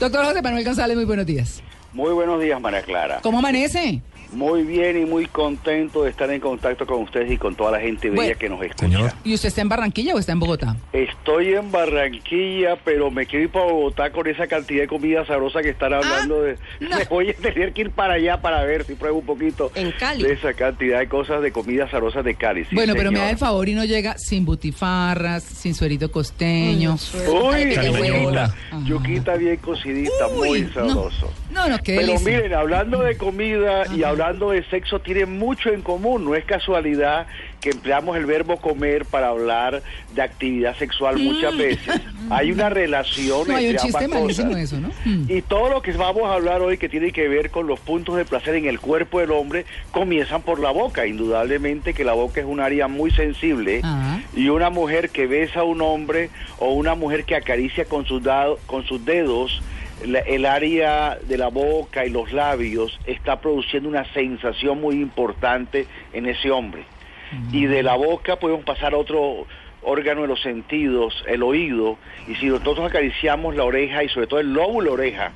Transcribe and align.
Doctor 0.00 0.24
José 0.24 0.42
Manuel 0.42 0.64
González, 0.64 0.96
muy 0.96 1.04
buenos 1.04 1.26
días. 1.26 1.62
Muy 1.92 2.12
buenos 2.12 2.40
días, 2.40 2.60
María 2.60 2.82
Clara. 2.82 3.20
¿Cómo 3.22 3.38
amanece? 3.38 4.02
Muy 4.32 4.62
bien 4.62 4.98
y 5.00 5.04
muy 5.04 5.26
contento 5.26 6.04
de 6.04 6.10
estar 6.10 6.30
en 6.30 6.40
contacto 6.40 6.86
con 6.86 7.02
ustedes 7.02 7.30
y 7.30 7.36
con 7.36 7.54
toda 7.54 7.72
la 7.72 7.80
gente 7.80 8.08
bella 8.08 8.22
Bueno. 8.22 8.38
que 8.38 8.48
nos 8.48 8.62
escucha. 8.62 9.14
¿Y 9.24 9.34
usted 9.34 9.48
está 9.48 9.60
en 9.60 9.68
Barranquilla 9.68 10.14
o 10.14 10.18
está 10.18 10.32
en 10.32 10.40
Bogotá? 10.40 10.74
Estoy 10.92 11.52
en 11.54 11.70
Barranquilla, 11.70 12.76
pero 12.84 13.10
me 13.10 13.26
quiero 13.26 13.44
ir 13.44 13.50
para 13.50 13.66
Bogotá 13.66 14.10
con 14.10 14.26
esa 14.26 14.46
cantidad 14.46 14.80
de 14.82 14.88
comida 14.88 15.26
sabrosa 15.26 15.60
que 15.60 15.68
están 15.68 15.92
hablando 15.92 16.40
de... 16.42 16.56
no. 16.80 16.96
Me 16.96 17.04
voy 17.10 17.30
a 17.30 17.34
tener 17.34 17.72
que 17.74 17.82
ir 17.82 17.90
para 17.90 18.14
allá 18.14 18.40
para 18.40 18.64
ver 18.64 18.84
si 18.84 18.94
pruebo 18.94 19.18
un 19.18 19.26
poquito 19.26 19.70
En 19.74 19.92
Cali. 19.92 20.22
de 20.22 20.32
esa 20.32 20.54
cantidad 20.54 21.00
de 21.00 21.08
cosas 21.08 21.42
de 21.42 21.52
comida 21.52 21.90
sabrosa 21.90 22.22
de 22.22 22.34
Cali. 22.34 22.64
sí, 22.64 22.74
bueno, 22.74 22.94
pero 22.96 23.12
me 23.12 23.18
da 23.18 23.28
el 23.30 23.38
favor 23.38 23.68
y 23.68 23.74
no 23.74 23.84
llega 23.84 24.16
sin 24.16 24.46
butifarras, 24.46 25.42
sin 25.42 25.74
suerito 25.74 26.10
costeño. 26.10 26.96
Uy, 27.28 27.74
yuquita, 27.74 28.54
yuquita 28.84 29.34
bien 29.36 29.56
cocidita, 29.58 30.28
Uy, 30.28 30.48
muy 30.48 30.60
no. 30.62 30.72
sabroso. 30.72 31.30
No, 31.50 31.68
no, 31.68 31.76
qué 31.78 31.96
Pero 31.96 32.12
delicia. 32.12 32.30
miren, 32.32 32.54
hablando 32.54 33.00
de 33.02 33.16
comida 33.18 33.84
y 33.94 34.02
hablando 34.04 34.21
de 34.22 34.62
sexo, 34.70 35.00
tienen 35.00 35.36
mucho 35.38 35.70
en 35.70 35.82
común. 35.82 36.24
No 36.24 36.34
es 36.36 36.44
casualidad 36.44 37.26
que 37.60 37.70
empleamos 37.70 38.16
el 38.16 38.24
verbo 38.26 38.56
comer 38.58 39.04
para 39.04 39.28
hablar 39.28 39.82
de 40.14 40.22
actividad 40.22 40.76
sexual 40.76 41.18
muchas 41.18 41.56
veces. 41.56 42.00
Hay 42.30 42.52
una 42.52 42.68
relación 42.70 43.42
Mm. 43.46 43.50
No, 43.50 43.56
hay 43.56 43.64
un 43.66 43.70
entre 43.72 43.86
chiste 43.88 44.04
ambas 44.04 44.20
cosas. 44.20 44.56
eso, 44.56 44.80
¿no? 44.80 44.88
Mm. 45.04 45.24
Y 45.28 45.42
todo 45.42 45.70
lo 45.70 45.82
que 45.82 45.92
vamos 45.92 46.24
a 46.24 46.34
hablar 46.34 46.60
hoy 46.62 46.78
que 46.78 46.88
tiene 46.88 47.10
que 47.12 47.26
ver 47.28 47.50
con 47.50 47.66
los 47.66 47.80
puntos 47.80 48.16
de 48.16 48.24
placer 48.24 48.54
en 48.54 48.66
el 48.66 48.78
cuerpo 48.80 49.18
del 49.20 49.30
hombre 49.32 49.64
comienzan 49.90 50.42
por 50.42 50.60
la 50.60 50.70
boca. 50.70 51.06
Indudablemente 51.06 51.94
que 51.94 52.04
la 52.04 52.12
boca 52.12 52.40
es 52.40 52.46
un 52.46 52.60
área 52.60 52.88
muy 52.88 53.10
sensible 53.10 53.80
y 54.36 54.48
una 54.48 54.70
mujer 54.70 55.10
que 55.10 55.26
besa 55.26 55.60
a 55.60 55.64
un 55.64 55.80
hombre 55.82 56.30
o 56.58 56.72
una 56.72 56.94
mujer 56.94 57.24
que 57.24 57.34
acaricia 57.36 57.84
con 57.86 58.06
sus, 58.06 58.22
dado- 58.22 58.58
con 58.66 58.84
sus 58.86 59.04
dedos 59.04 59.62
la- 60.04 60.20
el 60.20 60.46
área 60.46 61.18
de 61.22 61.38
la 61.38 61.48
boca 61.48 62.04
y 62.06 62.10
los 62.10 62.32
labios 62.32 62.98
está 63.06 63.40
produciendo 63.40 63.88
una 63.88 64.04
sensación 64.12 64.80
muy 64.80 64.96
importante 64.96 65.86
en 66.12 66.26
ese 66.26 66.50
hombre. 66.50 66.84
Y 67.52 67.64
de 67.66 67.82
la 67.82 67.94
boca 67.94 68.36
podemos 68.36 68.64
pasar 68.64 68.92
a 68.92 68.98
otro 68.98 69.46
órgano 69.82 70.22
de 70.22 70.28
los 70.28 70.40
sentidos, 70.42 71.24
el 71.26 71.42
oído, 71.42 71.96
y 72.28 72.34
si 72.36 72.46
nosotros 72.46 72.80
acariciamos 72.80 73.56
la 73.56 73.64
oreja 73.64 74.04
y 74.04 74.08
sobre 74.10 74.26
todo 74.26 74.40
el 74.40 74.52
lóbulo 74.52 74.92
oreja, 74.92 75.32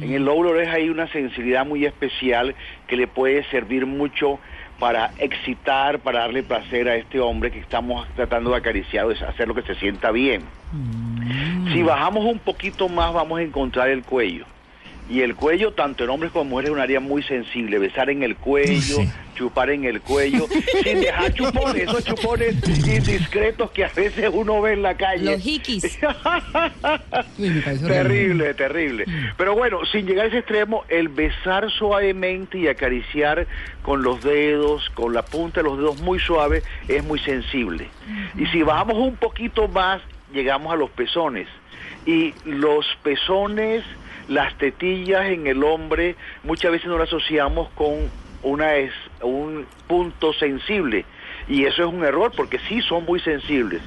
en 0.00 0.12
el 0.14 0.24
lóbulo 0.24 0.50
oreja 0.50 0.74
hay 0.74 0.88
una 0.88 1.08
sensibilidad 1.08 1.66
muy 1.66 1.84
especial 1.84 2.54
que 2.86 2.96
le 2.96 3.08
puede 3.08 3.42
servir 3.50 3.84
mucho 3.86 4.38
para 4.78 5.10
excitar, 5.18 5.98
para 5.98 6.20
darle 6.20 6.42
placer 6.44 6.88
a 6.88 6.94
este 6.94 7.18
hombre 7.20 7.50
que 7.50 7.58
estamos 7.58 8.06
tratando 8.14 8.50
de 8.50 8.56
acariciar, 8.56 9.06
hacer 9.10 9.48
lo 9.48 9.54
que 9.54 9.62
se 9.62 9.74
sienta 9.74 10.12
bien. 10.12 10.42
Si 11.72 11.82
bajamos 11.82 12.24
un 12.24 12.38
poquito 12.38 12.88
más 12.88 13.12
vamos 13.12 13.38
a 13.38 13.42
encontrar 13.42 13.88
el 13.90 14.02
cuello. 14.02 14.46
Y 15.10 15.22
el 15.22 15.34
cuello, 15.34 15.72
tanto 15.72 16.04
en 16.04 16.10
hombres 16.10 16.30
como 16.30 16.44
en 16.44 16.48
mujeres, 16.50 16.70
es 16.70 16.74
un 16.76 16.80
área 16.80 17.00
muy 17.00 17.24
sensible. 17.24 17.80
Besar 17.80 18.10
en 18.10 18.22
el 18.22 18.36
cuello, 18.36 18.98
chupar 19.34 19.70
en 19.70 19.84
el 19.84 20.00
cuello, 20.00 20.46
sin 20.84 21.00
dejar 21.00 21.34
chupones, 21.34 21.82
esos 21.82 22.04
chupones 22.16 22.54
indiscretos 22.86 23.72
que 23.72 23.84
a 23.84 23.88
veces 23.88 24.30
uno 24.32 24.62
ve 24.62 24.74
en 24.74 24.82
la 24.82 24.96
calle. 24.96 25.32
Los 25.32 25.44
hikis. 25.44 25.82
Terrible, 27.88 28.54
terrible. 28.54 29.04
Pero 29.36 29.56
bueno, 29.56 29.84
sin 29.86 30.06
llegar 30.06 30.26
a 30.26 30.28
ese 30.28 30.38
extremo, 30.38 30.84
el 30.88 31.08
besar 31.08 31.68
suavemente 31.72 32.58
y 32.58 32.68
acariciar 32.68 33.48
con 33.82 34.04
los 34.04 34.22
dedos, 34.22 34.90
con 34.90 35.12
la 35.12 35.22
punta 35.22 35.60
de 35.60 35.64
los 35.64 35.76
dedos 35.76 36.00
muy 36.02 36.20
suave, 36.20 36.62
es 36.86 37.02
muy 37.02 37.18
sensible. 37.18 37.88
Y 38.38 38.46
si 38.46 38.62
bajamos 38.62 38.94
un 38.96 39.16
poquito 39.16 39.66
más, 39.66 40.00
llegamos 40.32 40.72
a 40.72 40.76
los 40.76 40.90
pezones. 40.90 41.48
Y 42.06 42.34
los 42.44 42.86
pezones, 43.02 43.84
las 44.28 44.56
tetillas 44.58 45.26
en 45.26 45.46
el 45.46 45.62
hombre, 45.64 46.16
muchas 46.44 46.72
veces 46.72 46.88
no 46.88 46.96
lo 46.96 47.04
asociamos 47.04 47.68
con 47.70 48.10
una 48.42 48.76
es, 48.76 48.92
un 49.22 49.66
punto 49.86 50.32
sensible. 50.32 51.04
Y 51.48 51.64
eso 51.64 51.82
es 51.82 51.92
un 51.92 52.04
error 52.04 52.32
porque 52.36 52.60
sí 52.68 52.80
son 52.82 53.04
muy 53.04 53.18
sensibles. 53.20 53.82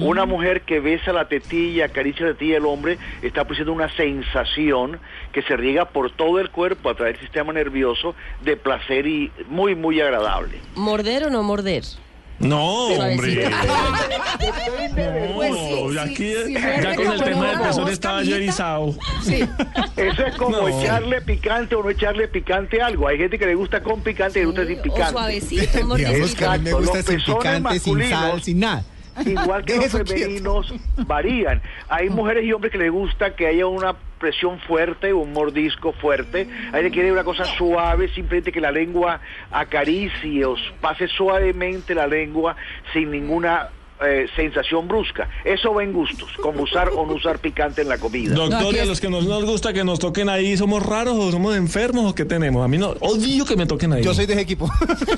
Una 0.00 0.24
mujer 0.24 0.62
que 0.62 0.80
besa 0.80 1.12
la 1.12 1.28
tetilla, 1.28 1.86
acaricia 1.86 2.26
la 2.26 2.32
tetilla 2.32 2.54
del 2.54 2.66
hombre, 2.66 2.98
está 3.22 3.44
produciendo 3.44 3.72
una 3.72 3.88
sensación 3.94 4.98
que 5.32 5.42
se 5.42 5.56
riega 5.56 5.84
por 5.84 6.10
todo 6.10 6.40
el 6.40 6.50
cuerpo 6.50 6.90
a 6.90 6.94
través 6.94 7.14
del 7.14 7.22
sistema 7.22 7.52
nervioso 7.52 8.16
de 8.42 8.56
placer 8.56 9.06
y 9.06 9.30
muy, 9.48 9.74
muy 9.74 10.00
agradable. 10.00 10.58
¿Morder 10.74 11.24
o 11.24 11.30
no 11.30 11.42
morder? 11.42 11.84
No, 12.40 12.86
hombre. 12.88 13.48
No, 14.96 16.00
aquí 16.00 16.32
ya 16.52 16.94
con 16.96 17.12
el 17.12 17.22
tema 17.22 17.48
del 17.50 17.60
pezón 17.60 17.88
estaba 17.88 18.22
yo 18.22 18.36
erizado. 18.36 18.94
Sí. 19.22 19.44
Eso 19.96 20.26
es 20.26 20.36
como 20.36 20.56
No. 20.56 20.68
echarle 20.68 21.20
picante 21.22 21.74
o 21.74 21.82
no 21.82 21.90
echarle 21.90 22.28
picante 22.28 22.80
a 22.82 22.86
algo. 22.86 23.08
Hay 23.08 23.18
gente 23.18 23.38
que 23.38 23.46
le 23.46 23.54
gusta 23.54 23.82
con 23.82 24.02
picante 24.02 24.38
y 24.40 24.42
le 24.42 24.46
gusta 24.46 24.66
sin 24.66 24.78
O 24.78 24.82
picante. 24.82 25.10
suavecito, 25.12 25.86
mordidito. 25.86 26.12
Digamos 26.12 26.34
que 26.34 26.44
a 26.44 26.52
mí 26.58 26.64
me 26.64 26.70
Exacto, 26.70 26.78
gusta 26.92 26.96
los 26.98 27.06
sin 27.24 27.34
picante, 27.36 27.78
sin 27.78 27.98
sal, 27.98 28.10
masculinos. 28.10 28.44
sin 28.44 28.60
nada. 28.60 28.84
Igual 29.24 29.64
que 29.64 29.76
los 29.78 29.88
femeninos 29.92 30.74
varían. 31.06 31.62
Hay 31.88 32.10
mujeres 32.10 32.44
y 32.44 32.52
hombres 32.52 32.72
que 32.72 32.78
les 32.78 32.90
gusta 32.90 33.34
que 33.36 33.46
haya 33.46 33.66
una 33.66 33.94
presión 34.18 34.58
fuerte, 34.60 35.12
un 35.12 35.32
mordisco 35.32 35.92
fuerte. 35.92 36.48
Hay 36.72 36.84
que 36.84 36.90
quiere 36.90 37.12
una 37.12 37.24
cosa 37.24 37.44
suave, 37.44 38.08
simplemente 38.08 38.52
que 38.52 38.60
la 38.60 38.70
lengua 38.70 39.20
acaricie 39.50 40.44
o 40.44 40.56
pase 40.80 41.08
suavemente 41.08 41.94
la 41.94 42.06
lengua 42.06 42.56
sin 42.92 43.10
ninguna 43.10 43.70
eh, 44.02 44.26
sensación 44.34 44.88
brusca. 44.88 45.28
Eso 45.44 45.72
va 45.72 45.84
en 45.84 45.92
gustos, 45.92 46.28
como 46.40 46.62
usar 46.62 46.88
o 46.88 47.06
no 47.06 47.14
usar 47.14 47.38
picante 47.38 47.82
en 47.82 47.88
la 47.88 47.98
comida. 47.98 48.34
Doctor, 48.34 48.74
y 48.74 48.78
a 48.78 48.84
los 48.84 49.00
que 49.00 49.08
nos, 49.08 49.26
nos 49.26 49.44
gusta 49.44 49.72
que 49.72 49.84
nos 49.84 49.98
toquen 49.98 50.28
ahí, 50.28 50.56
¿somos 50.56 50.84
raros 50.84 51.14
o 51.14 51.30
somos 51.30 51.56
enfermos 51.56 52.10
o 52.10 52.14
qué 52.14 52.24
tenemos? 52.24 52.64
A 52.64 52.68
mí 52.68 52.76
no, 52.76 52.94
odio 53.00 53.44
que 53.44 53.56
me 53.56 53.66
toquen 53.66 53.92
ahí. 53.92 54.02
Yo 54.02 54.12
soy 54.12 54.26
de 54.26 54.32
ese 54.32 54.42
equipo. 54.42 54.68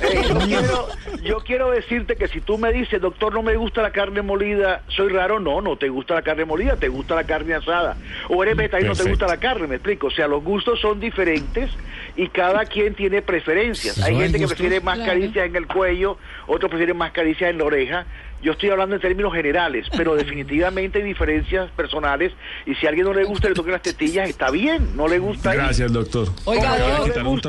Eh, 0.01 0.23
yo, 0.29 0.39
quiero, 0.47 0.89
yo 1.23 1.39
quiero 1.41 1.71
decirte 1.71 2.17
que 2.17 2.29
si 2.29 2.41
tú 2.41 2.59
me 2.59 2.73
dices, 2.73 3.01
doctor, 3.01 3.33
no 3.33 3.43
me 3.43 3.57
gusta 3.57 3.83
la 3.83 3.91
carne 3.91 4.23
molida, 4.23 4.83
soy 4.89 5.09
raro, 5.09 5.41
no, 5.41 5.61
no 5.61 5.77
te 5.77 5.89
gusta 5.89 6.15
la 6.15 6.23
carne 6.23 6.45
molida, 6.45 6.77
te 6.77 6.89
gusta 6.89 7.15
la 7.15 7.25
carne 7.25 7.55
asada. 7.55 7.97
O 8.29 8.43
eres 8.43 8.57
vegetariano, 8.57 8.95
no 8.95 9.03
te 9.03 9.09
gusta 9.09 9.27
la 9.27 9.39
carne, 9.39 9.67
me 9.67 9.77
explico. 9.77 10.09
O 10.09 10.11
sea, 10.11 10.29
los 10.29 10.45
gustos 10.45 10.81
son 10.81 11.01
diferentes 11.01 11.71
y 12.17 12.29
cada 12.29 12.65
quien 12.65 12.95
tiene 12.95 13.23
preferencias. 13.23 13.99
Hay 14.03 14.17
gente 14.17 14.39
que 14.39 14.47
prefiere 14.47 14.81
más 14.81 14.99
caricias 14.99 15.47
en 15.47 15.57
el 15.57 15.67
cuello, 15.67 16.19
otros 16.47 16.69
prefieren 16.69 16.97
más 16.97 17.13
caricias 17.13 17.51
en 17.51 17.59
la 17.59 17.65
oreja. 17.65 18.07
Yo 18.43 18.53
estoy 18.53 18.71
hablando 18.71 18.95
en 18.95 19.01
términos 19.01 19.33
generales, 19.33 19.87
pero 19.97 20.15
definitivamente 20.17 20.99
hay 20.99 21.05
diferencias 21.05 21.71
personales 21.73 22.33
y 22.67 22.75
si 22.75 22.87
a 22.87 22.91
alguien 22.91 23.07
no 23.07 23.15
le 23.15 23.25
gusta 23.25 23.49
le 23.49 23.55
toquen 23.55 23.73
las 23.73 23.83
tetillas, 23.83 24.29
está 24.29 24.51
bien, 24.51 24.97
no 24.97 25.09
le 25.09 25.19
gusta 25.19 25.51
ahí. 25.51 25.57
Gracias, 25.57 25.93
doctor. 25.93 26.29
Oiga, 26.45 26.77
no 26.79 27.07
le 27.07 27.23
un 27.23 27.41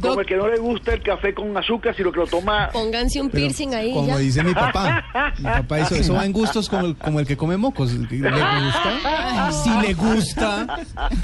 Como 0.00 0.20
el 0.20 0.26
que 0.26 0.36
no 0.36 0.46
le 0.48 0.58
gusta 0.58 0.94
el 0.94 1.02
café 1.02 1.34
con 1.34 1.56
azúcar, 1.56 1.94
sino 1.96 2.12
que 2.12 2.20
lo 2.20 2.26
toma 2.26 2.68
Pónganse 2.72 3.20
un 3.20 3.28
piercing 3.28 3.74
ahí 3.74 3.92
Como 3.92 4.06
ya. 4.08 4.18
dice 4.18 4.42
mi 4.44 4.54
papá. 4.54 5.04
Mi 5.38 5.44
papá 5.50 5.76
dice, 5.78 5.98
eso 6.00 6.14
va 6.14 6.24
en 6.24 6.32
gustos 6.32 6.68
como 6.68 6.86
el, 6.86 6.96
como 6.96 7.18
el 7.20 7.26
que 7.26 7.36
come 7.36 7.56
mocos. 7.56 7.92
¿Le 7.92 8.30
gusta? 8.30 9.50
Si 9.52 9.70
le 9.86 9.94
gusta. 9.94 10.78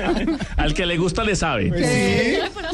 Al 0.57 0.75
que 0.75 0.85
le 0.87 0.97
gusta 0.99 1.23
le 1.25 1.37
sabe. 1.37 1.71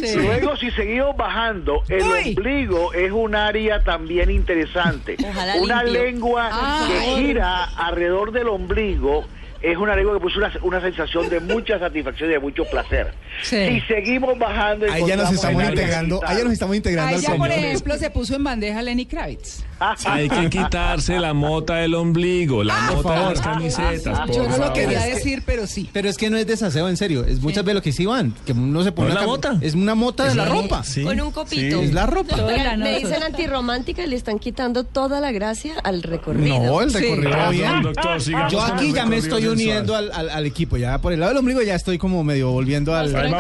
Sí. 0.01 0.07
Sí. 0.07 0.17
Luego, 0.17 0.57
si 0.57 0.71
seguimos 0.71 1.17
bajando, 1.17 1.83
el 1.89 2.03
Uy. 2.03 2.35
ombligo 2.37 2.93
es 2.95 3.13
un 3.13 3.35
área 3.35 3.83
también 3.83 4.31
interesante. 4.31 5.17
Ojalá 5.29 5.57
una 5.57 5.83
limpio. 5.85 6.03
lengua 6.05 6.49
Ah. 6.51 6.87
que 6.89 7.01
gira 7.23 7.65
alrededor 7.65 8.33
del 8.33 8.49
ombligo 8.49 9.25
es 9.63 9.77
una 9.77 9.95
lengua 9.95 10.15
que 10.15 10.21
produce 10.21 10.39
una, 10.39 10.53
una 10.63 10.81
sensación 10.81 11.29
de 11.29 11.41
mucha 11.41 11.79
satisfacción 11.79 12.31
y 12.31 12.33
de 12.33 12.39
mucho 12.39 12.65
placer. 12.65 13.13
Sí. 13.43 13.69
Si 13.69 13.81
seguimos 13.83 14.39
bajando... 14.39 14.87
Ahí 14.91 15.07
ya 15.07 15.17
nos 15.17 15.33
estamos 15.33 15.63
integrando. 15.63 16.21
Ahí 16.27 16.39
ya 16.39 16.45
nos 16.45 16.53
estamos 16.53 16.77
integrando 16.77 17.17
Ahí 17.17 17.23
ya, 17.23 17.37
por 17.37 17.51
ejemplo, 17.51 17.97
se 17.97 18.11
puso 18.11 18.35
en 18.35 18.45
bandeja 18.45 18.83
Lenny 18.83 19.07
Kravitz. 19.07 19.65
Hay 20.05 20.29
que 20.29 20.51
quitarse 20.51 21.19
la 21.19 21.35
mota 21.35 21.77
del 21.77 21.95
ombligo, 21.95 22.63
la 22.65 22.81
mota 22.93 23.15
de 23.29 23.35
las 23.35 23.41
camisetas. 23.41 24.21
por 24.21 24.33
Yo 24.35 24.49
no 24.49 24.57
lo 24.59 24.73
quería 24.73 25.01
decir, 25.05 25.43
pero 25.45 25.67
sí. 25.67 25.89
Pero 25.93 26.09
es 26.09 26.17
que 26.17 26.31
no 26.31 26.37
es 26.37 26.47
desaseo, 26.47 26.89
en 26.89 26.97
serio. 26.97 27.25
Es 27.25 27.41
muchas 27.41 27.65
veces 27.65 27.75
lo 27.77 27.83
que 27.83 27.91
dice 27.91 28.03
Iván, 28.05 28.35
que 28.47 28.53
uno 28.53 28.83
se 28.83 28.93
pone 28.93 29.09
¿No 29.09 29.15
es 29.15 29.21
la 29.21 29.27
mota? 29.27 29.59
Es 29.61 29.75
una 29.75 29.95
mota 29.95 30.25
de 30.25 30.35
la 30.35 30.45
la 30.47 30.53
ropa. 30.53 30.83
sí. 30.85 31.03
Con 31.05 31.21
un 31.21 31.31
copito. 31.31 31.81
Es 31.83 31.93
la 31.93 32.07
ropa. 32.07 32.37
Me 32.77 32.99
dicen 32.99 33.23
antirromántica 33.23 34.03
y 34.05 34.07
le 34.09 34.17
están 34.17 34.39
quitando 34.39 34.85
toda 34.85 35.21
la 35.21 35.33
gracia 35.33 35.75
al 35.85 36.03
recorrido. 36.03 36.59
No, 36.63 36.81
el 36.83 36.91
Sí. 36.91 36.99
recorrido 36.99 37.31
va 37.31 37.37
Razón, 37.37 37.53
bien. 37.53 37.83
doctor, 37.83 38.19
Yo 38.51 38.63
aquí 38.63 38.93
ya 38.93 39.07
me 39.07 39.17
estoy 39.17 39.43
sensual. 39.43 39.55
uniendo 39.55 39.97
al, 39.97 40.11
al- 40.13 40.31
al 40.31 40.47
equipo. 40.47 40.77
Ya 40.77 40.99
por 40.99 41.13
el 41.13 41.21
lado 41.21 41.31
del 41.31 41.39
ombligo 41.39 41.63
ya 41.63 41.75
estoy 41.75 41.99
como 41.99 42.23
medio 42.25 42.51
volviendo 42.51 42.95
al, 42.95 43.15
al, 43.15 43.35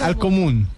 al 0.00 0.16
común. 0.18 0.68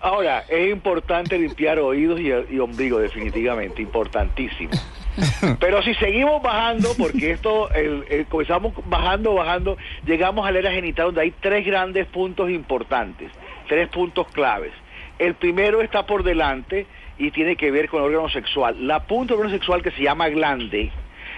Ahora, 0.00 0.44
es 0.48 0.70
importante 0.70 1.38
limpiar 1.38 1.78
oídos 1.78 2.18
y, 2.20 2.28
y 2.54 2.58
ombligo, 2.58 2.98
definitivamente, 2.98 3.82
importantísimo. 3.82 4.70
Pero 5.60 5.82
si 5.82 5.92
seguimos 5.94 6.40
bajando, 6.42 6.90
porque 6.96 7.32
esto, 7.32 7.70
el- 7.72 8.04
el- 8.08 8.26
comenzamos 8.26 8.72
bajando, 8.86 9.34
bajando, 9.34 9.76
llegamos 10.06 10.46
al 10.46 10.56
área 10.56 10.70
genital 10.72 11.06
donde 11.06 11.20
hay 11.22 11.34
tres 11.40 11.66
grandes 11.66 12.06
puntos 12.06 12.48
importantes, 12.50 13.30
tres 13.68 13.88
puntos 13.88 14.26
claves. 14.28 14.72
El 15.18 15.34
primero 15.34 15.82
está 15.82 16.06
por 16.06 16.22
delante 16.22 16.86
y 17.18 17.30
tiene 17.32 17.56
que 17.56 17.70
ver 17.70 17.90
con 17.90 18.00
el 18.00 18.06
órgano 18.06 18.30
sexual. 18.30 18.86
La 18.86 19.00
punta 19.00 19.34
del 19.34 19.40
órgano 19.42 19.54
sexual 19.58 19.82
que 19.82 19.90
se 19.90 20.02
llama 20.02 20.30
glande 20.30 20.90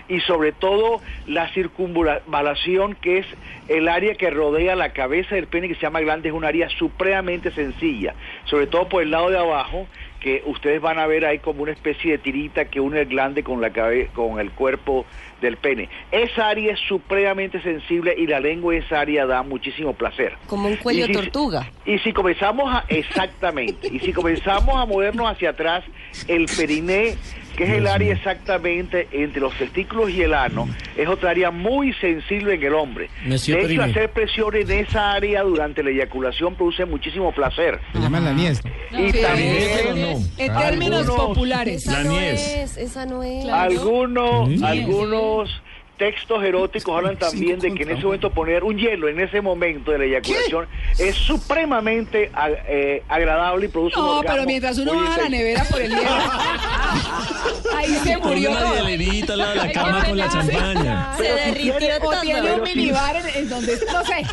y 0.09 0.21
sobre 0.21 0.53
todo 0.53 1.01
la 1.27 1.49
circunvalación 1.53 2.95
que 2.95 3.19
es 3.19 3.27
el 3.69 3.89
área 3.89 4.15
que 4.15 4.31
rodea 4.31 4.75
la 4.77 4.93
cabeza 4.93 5.35
del 5.35 5.47
pene 5.47 5.69
que 5.69 5.75
se 5.75 5.83
llama 5.83 6.01
glande 6.01 6.29
es 6.29 6.35
un 6.35 6.45
área 6.45 6.69
supremamente 6.69 7.51
sencilla, 7.53 8.15
sobre 8.45 8.67
todo 8.67 8.89
por 8.89 9.03
el 9.03 9.11
lado 9.11 9.31
de 9.31 9.39
abajo 9.39 9.87
que 10.21 10.43
ustedes 10.47 10.81
van 10.81 10.99
a 11.01 11.07
ver 11.07 11.25
ahí 11.25 11.41
como 11.41 11.63
una 11.65 11.73
especie 11.73 12.13
de 12.13 12.19
tirita 12.19 12.67
que 12.67 12.79
une 12.79 13.01
el 13.01 13.07
glande 13.09 13.43
con 13.43 13.61
la 13.61 13.71
cabe- 13.71 14.09
con 14.15 14.39
el 14.39 14.53
cuerpo 14.53 15.05
del 15.41 15.57
pene. 15.57 15.89
Esa 16.13 16.49
área 16.49 16.75
es 16.75 16.79
supremamente 16.87 17.61
sensible 17.61 18.15
y 18.17 18.29
la 18.29 18.39
lengua 18.39 18.73
de 18.73 18.79
esa 18.81 19.01
área 19.01 19.27
da 19.27 19.43
muchísimo 19.43 19.95
placer. 19.95 20.35
Como 20.47 20.69
un 20.69 20.77
cuello 20.77 21.07
si- 21.07 21.13
tortuga. 21.13 21.69
Y 21.85 21.99
si 21.99 22.13
comenzamos 22.13 22.73
a, 22.73 22.85
exactamente, 22.89 23.89
y 23.89 23.99
si 23.99 24.13
comenzamos 24.13 24.77
a 24.77 24.87
movernos 24.87 25.29
hacia 25.29 25.51
atrás, 25.51 25.83
el 26.29 26.47
periné, 26.57 27.17
que 27.57 27.65
es 27.65 27.71
el 27.71 27.87
área 27.87 28.15
exactamente 28.15 29.09
entre 29.13 29.41
los 29.41 29.55
testículos 29.55 30.11
y 30.11 30.23
el 30.23 30.35
ano, 30.35 30.69
es 30.97 31.09
otra 31.09 31.31
área 31.31 31.51
muy 31.51 31.93
sensible 31.95 32.55
en 32.55 32.63
el 32.63 32.75
hombre. 32.75 33.09
Monsieur 33.27 33.67
de 33.67 33.73
hecho, 33.73 33.83
hacer 33.83 34.11
presión 34.11 34.55
en 34.57 34.71
esa 34.71 35.13
área 35.13 35.43
durante 35.43 35.83
la 35.83 35.91
eyaculación 35.91 36.55
produce 36.55 36.85
muchísimo 36.85 37.33
placer. 37.33 37.79
Se 37.93 38.01
llaman 38.01 38.25
la 38.25 38.33
niez. 38.33 38.61
y 38.91 39.13
pero 39.13 39.29
también 39.29 40.01
no. 40.01 40.19
En 40.39 40.53
términos 40.59 41.01
Algunos- 41.07 41.27
populares. 41.27 41.77
Esa 41.83 41.93
La 41.99 42.05
no 42.05 42.11
niez. 42.13 42.55
es, 42.57 42.77
esa 42.77 43.07
no 43.07 43.23
es. 43.23 43.47
algunos, 43.49 44.63
algunos 44.63 45.63
textos 46.03 46.43
eróticos 46.43 46.97
hablan 46.97 47.17
también 47.17 47.61
de 47.61 47.73
que 47.75 47.85
en 47.85 47.91
ese 47.93 48.03
momento 48.03 48.31
poner 48.33 48.65
un 48.65 48.77
hielo 48.77 49.09
en 49.09 49.21
ese 49.21 49.41
momento 49.41 49.93
de 49.93 49.99
la 49.99 50.05
eyaculación 50.07 50.67
es 50.99 51.15
supremamente 51.15 52.29
a- 52.35 52.49
eh, 52.67 53.05
agradable 53.09 53.67
y 53.67 53.69
produce 53.69 53.97
un 54.01 54.05
No, 54.07 54.11
orgasmo 54.19 54.35
pero 54.35 54.47
mientras 54.47 54.79
uno 54.79 54.97
va 54.97 55.15
a 55.15 55.19
la 55.19 55.29
nevera 55.29 55.63
por 55.71 55.81
el 55.81 55.91
hielo. 55.91 56.11
Ahí 57.77 57.95
se 58.03 58.17
murió 58.19 58.51
una 58.51 58.61
todo. 58.61 58.75
hielerita 58.75 59.33
al 59.35 59.39
lado 59.39 59.51
de 59.53 59.57
la 59.59 59.73
cama 59.73 60.05
con 60.05 60.19
la 60.19 60.29
champaña. 60.29 61.15
Se 61.17 61.23
derritió 61.23 61.77
quiere- 61.77 61.97
O 61.97 62.01
todo. 62.11 62.21
tiene 62.21 62.53
un 62.53 62.63
minibar 62.63 63.17
en, 63.17 63.29
en 63.29 63.49
donde, 63.49 63.79
no 63.93 64.05
sé. 64.05 64.27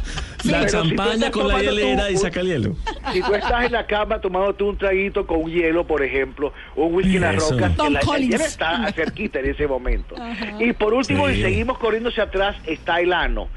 La 0.46 0.60
Pero 0.60 0.66
tú 0.66 0.90
champaña 0.90 1.32
con 1.32 1.48
la 1.48 1.54
tomando 1.58 1.72
hielera 1.74 2.12
y 2.12 2.18
saca 2.18 2.40
el 2.42 2.48
hielo. 2.48 2.76
Si 3.12 3.22
tú 3.22 3.34
estás 3.36 3.66
en 3.66 3.72
la 3.74 3.86
cama 3.86 4.20
tomándote 4.22 4.64
un 4.64 4.78
traguito 4.78 5.28
con 5.28 5.46
hielo, 5.46 5.86
por 5.86 6.02
ejemplo, 6.04 6.54
un 6.76 6.94
whisky 6.96 7.18
en 7.18 7.22
las 7.24 7.50
rocas, 7.50 7.76
Tom 7.76 7.94
Collins. 8.06 8.32
hielo 8.32 8.46
está 8.46 8.92
cerquita 8.94 9.40
en 9.40 9.48
ese 9.48 9.68
momento. 9.68 10.16
Y 10.60 10.74
por 10.74 10.94
último, 10.94 11.28
Sí. 11.28 11.36
y 11.40 11.42
seguimos 11.42 11.78
corriendo 11.78 12.10
hacia 12.10 12.24
atrás, 12.24 12.56
está 12.66 13.02
el 13.02 13.12
ano. 13.14 13.48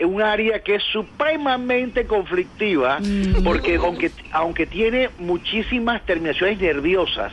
Un 0.00 0.20
área 0.20 0.60
que 0.64 0.74
es 0.76 0.82
supremamente 0.92 2.06
conflictiva, 2.06 2.98
porque 3.44 3.76
aunque, 3.76 4.10
aunque 4.32 4.66
tiene 4.66 5.10
muchísimas 5.18 6.04
terminaciones 6.04 6.58
nerviosas, 6.60 7.32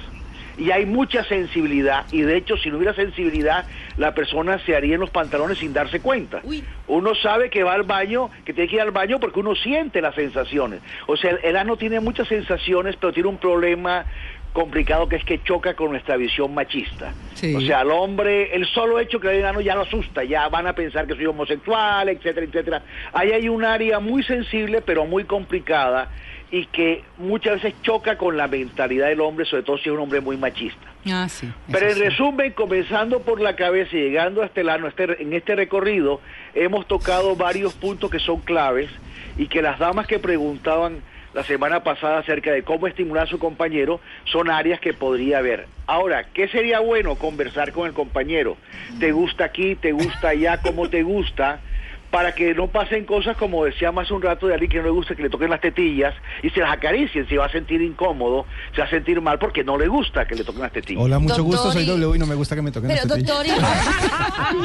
y 0.59 0.71
hay 0.71 0.85
mucha 0.85 1.23
sensibilidad 1.23 2.05
y 2.11 2.21
de 2.21 2.37
hecho 2.37 2.57
si 2.57 2.69
no 2.69 2.77
hubiera 2.77 2.93
sensibilidad 2.93 3.65
la 3.97 4.13
persona 4.13 4.59
se 4.65 4.75
haría 4.75 4.95
en 4.95 4.99
los 4.99 5.09
pantalones 5.09 5.57
sin 5.59 5.73
darse 5.73 6.01
cuenta. 6.01 6.41
Uno 6.87 7.15
sabe 7.15 7.49
que 7.49 7.63
va 7.63 7.73
al 7.73 7.83
baño, 7.83 8.29
que 8.45 8.53
tiene 8.53 8.69
que 8.69 8.75
ir 8.75 8.81
al 8.81 8.91
baño 8.91 9.19
porque 9.19 9.39
uno 9.39 9.55
siente 9.55 10.01
las 10.01 10.15
sensaciones. 10.15 10.81
O 11.07 11.15
sea, 11.15 11.31
el, 11.31 11.39
el 11.43 11.55
ano 11.55 11.77
tiene 11.77 11.99
muchas 11.99 12.27
sensaciones, 12.27 12.95
pero 12.97 13.13
tiene 13.13 13.29
un 13.29 13.37
problema 13.37 14.05
complicado 14.53 15.07
que 15.07 15.17
es 15.17 15.23
que 15.23 15.41
choca 15.43 15.75
con 15.75 15.91
nuestra 15.91 16.17
visión 16.17 16.53
machista. 16.53 17.13
Sí. 17.35 17.55
O 17.55 17.61
sea, 17.61 17.81
al 17.81 17.91
hombre, 17.91 18.55
el 18.55 18.65
solo 18.65 18.99
hecho 18.99 19.19
que 19.19 19.27
le 19.27 19.35
digan 19.35 19.51
ano 19.51 19.61
ya 19.61 19.75
lo 19.75 19.81
asusta, 19.81 20.23
ya 20.23 20.47
van 20.49 20.67
a 20.67 20.73
pensar 20.73 21.07
que 21.07 21.15
soy 21.15 21.27
homosexual, 21.27 22.09
etcétera, 22.09 22.45
etcétera. 22.45 22.81
Ahí 23.13 23.31
hay 23.31 23.47
un 23.47 23.63
área 23.63 23.99
muy 23.99 24.23
sensible, 24.23 24.81
pero 24.81 25.05
muy 25.05 25.23
complicada 25.23 26.09
y 26.51 26.65
que 26.65 27.03
muchas 27.17 27.61
veces 27.61 27.79
choca 27.83 28.17
con 28.17 28.35
la 28.37 28.47
mentalidad 28.47 29.07
del 29.07 29.21
hombre, 29.21 29.45
sobre 29.45 29.63
todo 29.63 29.77
si 29.77 29.83
es 29.89 29.93
un 29.93 29.99
hombre 29.99 30.19
muy 30.19 30.35
machista. 30.37 30.87
Ah, 31.11 31.27
sí. 31.29 31.47
Pero 31.71 31.87
en 31.87 31.93
sí. 31.95 32.01
resumen, 32.01 32.51
comenzando 32.53 33.19
por 33.21 33.39
la 33.39 33.55
cabeza 33.55 33.95
y 33.95 33.99
llegando 34.01 34.41
hasta 34.41 34.61
el 34.61 34.69
ano, 34.69 34.87
este- 34.87 35.21
en 35.21 35.33
este 35.33 35.55
recorrido, 35.55 36.21
hemos 36.55 36.87
tocado 36.87 37.35
varios 37.35 37.73
puntos 37.73 38.09
que 38.09 38.19
son 38.19 38.41
claves 38.41 38.89
y 39.37 39.47
que 39.47 39.61
las 39.61 39.77
damas 39.79 40.07
que 40.07 40.17
preguntaban 40.19 41.01
la 41.33 41.43
semana 41.43 41.83
pasada 41.83 42.17
acerca 42.17 42.51
de 42.51 42.63
cómo 42.63 42.87
estimular 42.87 43.25
a 43.25 43.29
su 43.29 43.37
compañero 43.37 44.01
son 44.25 44.49
áreas 44.49 44.79
que 44.79 44.93
podría 44.93 45.37
haber. 45.37 45.67
Ahora, 45.85 46.23
¿qué 46.33 46.47
sería 46.47 46.79
bueno 46.79 47.15
conversar 47.15 47.71
con 47.71 47.85
el 47.87 47.93
compañero? 47.93 48.57
¿Te 48.99 49.11
gusta 49.11 49.45
aquí? 49.45 49.75
¿Te 49.75 49.91
gusta 49.91 50.29
allá? 50.29 50.59
¿Cómo 50.61 50.89
te 50.89 51.03
gusta? 51.03 51.61
Para 52.11 52.33
que 52.33 52.55
no 52.55 52.67
pasen 52.67 53.05
cosas 53.05 53.37
como 53.37 53.65
decíamos 53.65 54.03
hace 54.05 54.13
un 54.15 54.21
rato 54.23 54.47
de 54.47 54.53
alguien 54.55 54.71
que 54.71 54.77
no 54.79 54.85
le 54.85 54.89
gusta 54.89 55.13
que 55.15 55.21
le 55.21 55.29
toquen 55.29 55.49
las 55.51 55.61
tetillas 55.61 56.15
y 56.41 56.49
se 56.49 56.59
las 56.59 56.71
acaricien, 56.73 57.27
se 57.29 57.37
va 57.37 57.45
a 57.45 57.51
sentir 57.51 57.81
incómodo, 57.83 58.45
se 58.73 58.81
va 58.81 58.87
a 58.87 58.89
sentir 58.89 59.21
mal 59.21 59.37
porque 59.37 59.63
no 59.63 59.77
le 59.77 59.87
gusta 59.87 60.25
que 60.25 60.33
le 60.33 60.43
toquen 60.43 60.63
las 60.63 60.71
tetillas. 60.71 61.03
Hola, 61.03 61.19
mucho 61.19 61.35
Doctor, 61.43 61.45
gusto, 61.45 61.71
soy 61.71 61.85
W 61.85 62.15
y 62.15 62.19
no 62.19 62.25
me 62.25 62.33
gusta 62.35 62.55
que 62.55 62.63
me 62.63 62.71
toquen 62.71 62.89
Pero 62.89 63.01
las 63.05 63.13
tetillas. 63.15 63.45
doctor, 63.45 63.45
y- 63.45 64.59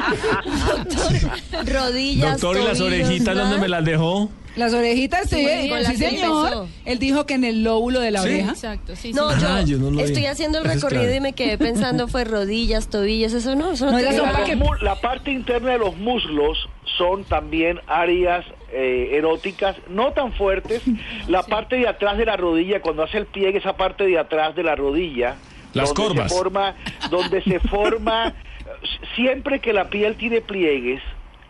doctor, 1.51 1.73
rodillas, 1.75 2.41
Doctor, 2.41 2.57
¿y 2.63 2.65
las 2.67 2.79
tobillos, 2.79 3.07
orejitas 3.07 3.37
dónde 3.37 3.59
me 3.59 3.69
las 3.69 3.85
dejó? 3.85 4.31
Las 4.57 4.73
orejitas, 4.73 5.29
sí, 5.29 5.45
Sí, 5.63 5.69
con 5.69 5.85
sí, 5.85 5.97
señor. 5.97 6.47
empezó. 6.47 6.69
Él 6.85 6.99
dijo 7.01 7.27
que 7.27 7.35
en 7.35 7.43
el 7.43 7.65
lóbulo 7.65 7.99
de 7.99 8.13
la 8.13 8.21
Sí. 8.23 8.29
oreja. 8.29 8.51
Exacto, 8.53 8.95
sí, 8.95 9.13
No, 9.13 9.33
sí. 9.33 9.41
yo, 9.41 9.49
Ah, 9.49 9.63
yo 9.63 9.79
no 9.79 9.91
lo 9.91 9.97
vi. 9.97 10.03
estoy 10.05 10.27
haciendo 10.27 10.59
el 10.59 10.65
recorrido 10.65 11.03
clave. 11.03 11.17
y 11.17 11.21
me 11.21 11.33
quedé 11.33 11.59
pensando 11.59 12.07
fue 12.07 12.23
rodillas, 12.25 12.89
tobillos, 12.89 13.33
eso 13.33 13.57
no, 13.57 13.73
eso 13.73 13.87
no, 13.87 13.93
No, 14.01 14.75
la 14.81 14.95
parte 15.01 15.33
interna 15.33 15.73
de 15.73 15.79
los 15.79 15.97
muslos 15.97 16.69
son 16.97 17.25
también 17.25 17.81
áreas 17.87 18.45
eh, 18.73 19.11
eróticas, 19.13 19.77
no 19.89 20.13
tan 20.13 20.33
fuertes. 20.33 20.83
La 21.29 21.43
parte 21.43 21.77
de 21.77 21.89
atrás 21.89 22.17
de 22.19 22.27
la 22.27 22.37
rodilla, 22.37 22.81
cuando 22.81 23.03
hace 23.03 23.19
el 23.19 23.27
pliegue, 23.27 23.59
esa 23.59 23.77
parte 23.77 24.07
de 24.07 24.19
atrás 24.19 24.55
de 24.55 24.63
la 24.63 24.75
rodilla, 24.77 25.37
Las 25.73 25.93
donde 25.95 26.15
corvas. 26.15 26.31
se 26.33 26.39
forma, 26.39 26.75
donde 27.11 27.43
se 27.43 27.61
forma, 27.69 28.35
siempre 29.15 29.61
que 29.61 29.73
la 29.73 29.89
piel 29.91 30.17
tiene 30.17 30.41
pliegues, 30.41 31.03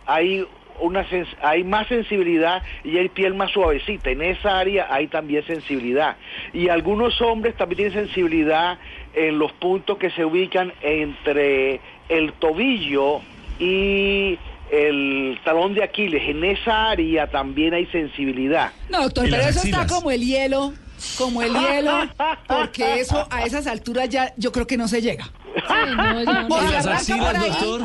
hay 0.07 0.47
una 0.81 1.09
sens- 1.09 1.35
hay 1.41 1.63
más 1.63 1.87
sensibilidad 1.87 2.63
y 2.83 2.99
hay 2.99 3.09
piel 3.09 3.35
más 3.35 3.53
suavecita. 3.53 4.11
En 4.11 4.23
esa 4.23 4.59
área 4.59 4.89
hay 4.91 5.07
también 5.07 5.45
sensibilidad. 5.47 6.17
Y 6.53 6.69
algunos 6.69 7.21
hombres 7.23 7.55
también 7.57 7.77
tienen 7.91 8.07
sensibilidad 8.07 8.79
en 9.15 9.39
los 9.39 9.53
puntos 9.53 9.99
que 9.99 10.11
se 10.11 10.25
ubican 10.25 10.73
entre 10.83 11.81
el 12.09 12.33
tobillo 12.35 13.21
y 13.61 14.37
el 14.71 15.39
talón 15.45 15.75
de 15.75 15.83
Aquiles. 15.85 16.23
En 16.29 16.45
esa 16.45 16.91
área 16.91 17.27
también 17.31 17.75
hay 17.75 17.87
sensibilidad. 17.87 18.73
No, 18.89 19.03
doctor, 19.03 19.27
pero 19.31 19.43
eso 19.43 19.63
está 19.65 19.87
como 19.87 20.11
el 20.11 20.23
hielo, 20.25 20.73
como 21.19 21.43
el 21.43 21.53
hielo, 21.53 22.09
porque 22.49 23.01
eso 23.01 23.27
a 23.31 23.45
esas 23.45 23.67
alturas 23.67 24.09
ya 24.09 24.33
yo 24.37 24.53
creo 24.53 24.67
que 24.67 24.77
no 24.77 24.89
se 24.89 25.01
llega. 25.03 25.25
Sí, 25.55 25.95
no, 25.97 26.23
yo 26.25 26.33
no. 26.33 26.49
Por 26.49 26.65
¿Y 26.65 26.73
las 26.73 26.87
axilas, 26.87 27.39
doctor? 27.39 27.81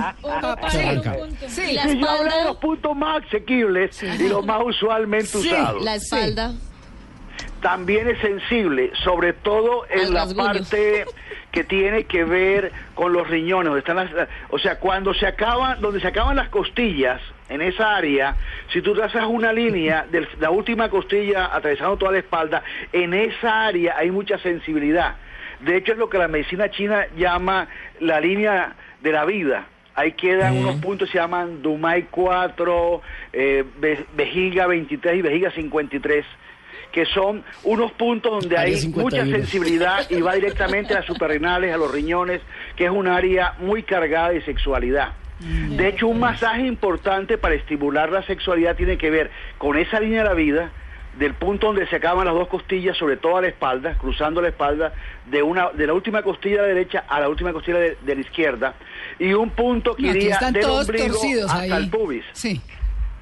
Sí, 1.47 1.73
la 1.73 1.83
Sí, 1.83 1.99
yo 1.99 2.09
hablo 2.09 2.23
de 2.23 2.29
espalda, 2.29 2.43
los 2.45 2.57
puntos 2.57 2.95
más 2.95 3.23
asequibles 3.25 4.03
y 4.03 4.27
los 4.27 4.45
más 4.45 4.61
usualmente 4.65 5.27
Sí, 5.27 5.49
usados. 5.49 5.83
la 5.83 5.95
espalda. 5.95 6.53
También 7.61 8.07
es 8.07 8.19
sensible, 8.19 8.91
sobre 9.03 9.33
todo 9.33 9.85
en 9.89 10.13
la 10.13 10.25
parte 10.43 11.05
que 11.51 11.63
tiene 11.63 12.03
que 12.05 12.23
ver 12.23 12.71
con 12.95 13.11
los 13.13 13.27
riñones, 13.27 13.65
donde 13.65 13.79
están 13.79 13.95
las, 13.97 14.09
o 14.49 14.59
sea, 14.59 14.79
cuando 14.79 15.13
se 15.13 15.25
acaban, 15.25 15.81
donde 15.81 15.99
se 15.99 16.07
acaban 16.07 16.35
las 16.35 16.49
costillas, 16.49 17.21
en 17.49 17.61
esa 17.63 17.95
área, 17.95 18.35
si 18.71 18.81
tú 18.83 18.93
trazas 18.93 19.25
una 19.25 19.51
línea 19.51 20.05
de 20.11 20.27
la 20.39 20.51
última 20.51 20.89
costilla 20.89 21.45
atravesando 21.53 21.97
toda 21.97 22.11
la 22.11 22.19
espalda, 22.19 22.63
en 22.93 23.13
esa 23.13 23.65
área 23.65 23.95
hay 23.97 24.11
mucha 24.11 24.37
sensibilidad. 24.37 25.15
De 25.61 25.75
hecho, 25.75 25.91
es 25.93 25.97
lo 25.97 26.09
que 26.09 26.17
la 26.17 26.27
medicina 26.27 26.69
china 26.69 27.07
llama 27.17 27.67
la 27.99 28.21
línea 28.21 28.75
de 29.01 29.11
la 29.11 29.25
vida. 29.25 29.65
Ahí 29.95 30.13
quedan 30.13 30.55
unos 30.55 30.75
puntos 30.75 31.07
que 31.09 31.13
se 31.13 31.17
llaman 31.17 31.61
Dumai 31.61 32.03
4, 32.09 33.01
eh, 33.33 33.65
ve- 33.79 34.05
vejiga 34.15 34.67
23 34.67 35.17
y 35.17 35.21
vejiga 35.21 35.51
53 35.51 36.25
que 36.91 37.05
son 37.05 37.43
unos 37.63 37.91
puntos 37.93 38.31
donde 38.41 38.57
hay 38.57 38.75
51. 38.75 39.03
mucha 39.25 39.37
sensibilidad 39.37 40.09
y 40.09 40.21
va 40.21 40.33
directamente 40.33 40.93
a 40.93 40.97
las 40.97 41.05
suprarrenales, 41.05 41.73
a 41.73 41.77
los 41.77 41.91
riñones, 41.91 42.41
que 42.75 42.85
es 42.85 42.91
un 42.91 43.07
área 43.07 43.53
muy 43.59 43.83
cargada 43.83 44.29
de 44.29 44.41
sexualidad. 44.43 45.13
De 45.39 45.87
hecho, 45.87 46.07
un 46.07 46.19
masaje 46.19 46.65
importante 46.67 47.37
para 47.37 47.55
estimular 47.55 48.11
la 48.11 48.23
sexualidad 48.23 48.75
tiene 48.75 48.97
que 48.97 49.09
ver 49.09 49.31
con 49.57 49.77
esa 49.77 49.99
línea 50.01 50.23
de 50.23 50.27
la 50.29 50.33
vida, 50.35 50.71
del 51.17 51.33
punto 51.33 51.67
donde 51.67 51.87
se 51.87 51.95
acaban 51.95 52.25
las 52.25 52.35
dos 52.35 52.49
costillas, 52.49 52.97
sobre 52.97 53.15
toda 53.17 53.41
la 53.41 53.47
espalda, 53.47 53.97
cruzando 53.97 54.41
la 54.41 54.49
espalda, 54.49 54.93
de 55.31 55.41
una 55.41 55.69
de 55.71 55.87
la 55.87 55.93
última 55.93 56.23
costilla 56.23 56.61
de 56.61 56.67
la 56.69 56.73
derecha 56.73 57.05
a 57.07 57.21
la 57.21 57.29
última 57.29 57.53
costilla 57.53 57.77
de, 57.79 57.97
de 58.01 58.15
la 58.15 58.21
izquierda, 58.21 58.73
y 59.17 59.31
un 59.33 59.49
punto 59.51 59.95
que 59.95 60.03
No, 60.03 60.09
iría 60.11 60.39
del 60.51 60.65
ombligo 60.65 61.15
hasta 61.47 61.59
ahí. 61.59 61.71
el 61.71 61.89
pubis. 61.89 62.23
Sí. 62.33 62.61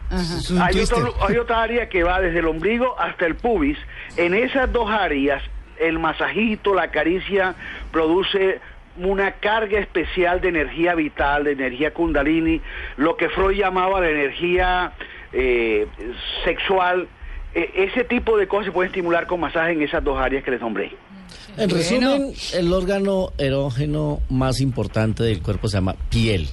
Hay, 0.09 0.73
twister. 0.73 0.99
otro- 0.99 1.15
hay 1.27 1.37
otra 1.37 1.61
área 1.63 1.89
que 1.89 2.03
va 2.03 2.21
desde 2.21 2.39
el 2.39 2.47
ombligo 2.47 2.97
hasta 2.99 3.25
el 3.25 3.35
pubis. 3.35 3.77
En 4.15 4.33
esas 4.33 4.71
dos 4.71 4.89
áreas, 4.89 5.43
el 5.79 5.99
masajito, 5.99 6.73
la 6.73 6.89
caricia, 6.91 7.55
produce 7.91 8.59
una 8.99 9.33
carga 9.33 9.79
especial 9.79 10.41
de 10.41 10.47
energía 10.49 10.95
vital, 10.95 11.43
de 11.43 11.51
energía 11.51 11.93
kundalini, 11.93 12.61
lo 12.97 13.15
que 13.15 13.29
Freud 13.29 13.57
llamaba 13.57 13.99
la 14.01 14.09
energía 14.09 14.93
eh, 15.33 15.85
sexual. 16.45 17.07
E- 17.53 17.71
ese 17.75 18.03
tipo 18.05 18.37
de 18.37 18.47
cosas 18.47 18.67
se 18.67 18.71
pueden 18.71 18.89
estimular 18.89 19.27
con 19.27 19.39
masaje 19.39 19.73
en 19.73 19.81
esas 19.81 20.03
dos 20.03 20.17
áreas 20.19 20.43
que 20.43 20.51
les 20.51 20.61
nombré. 20.61 20.91
En 21.57 21.69
resumen, 21.69 22.33
el 22.53 22.71
órgano 22.71 23.31
erógeno 23.37 24.19
más 24.29 24.61
importante 24.61 25.23
del 25.23 25.41
cuerpo 25.41 25.67
se 25.67 25.77
llama 25.77 25.95
piel. 26.09 26.47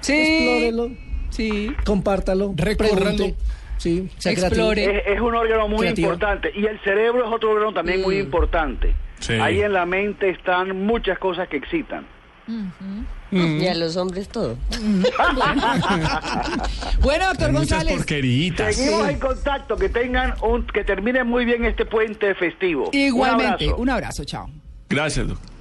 Sí. 0.00 0.12
Explórelo, 0.14 0.90
Sí. 1.34 1.72
compártalo, 1.84 2.52
Recórralo. 2.56 3.32
Sí, 3.76 4.08
Explore. 4.24 4.84
Es, 4.98 5.02
es 5.16 5.20
un 5.20 5.34
órgano 5.34 5.66
muy 5.68 5.80
Creativo. 5.80 6.08
importante 6.12 6.52
y 6.54 6.64
el 6.64 6.78
cerebro 6.80 7.26
es 7.26 7.32
otro 7.34 7.50
órgano 7.50 7.72
también 7.74 8.02
muy 8.02 8.18
importante. 8.18 8.94
Sí. 9.18 9.32
Ahí 9.34 9.60
en 9.60 9.72
la 9.72 9.84
mente 9.84 10.30
están 10.30 10.86
muchas 10.86 11.18
cosas 11.18 11.48
que 11.48 11.56
excitan. 11.56 12.06
Y 13.32 13.66
a 13.66 13.74
los 13.74 13.96
hombres 13.96 14.28
todo. 14.28 14.56
Bueno, 17.00 17.26
doctor 17.28 17.46
Hay 17.48 17.52
muchas 17.52 17.78
González. 17.78 17.96
porqueritas. 17.96 18.76
Seguimos 18.76 19.08
en 19.08 19.18
contacto, 19.18 19.76
que 19.76 19.88
tengan 19.88 20.34
un, 20.42 20.66
que 20.66 20.84
terminen 20.84 21.26
muy 21.26 21.44
bien 21.44 21.64
este 21.64 21.84
puente 21.84 22.34
festivo. 22.34 22.90
Igualmente. 22.92 23.64
Un 23.66 23.70
abrazo. 23.70 23.82
Un 23.82 23.90
abrazo, 23.90 24.24
chao. 24.24 24.50
Gracias, 24.88 25.26
doctor. 25.28 25.53